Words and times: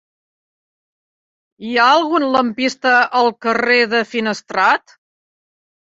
Hi 1.67 1.75
ha 1.77 1.85
algun 1.99 2.27
lampista 2.37 2.97
al 3.23 3.33
carrer 3.47 3.81
de 3.97 4.05
Finestrat? 4.19 5.01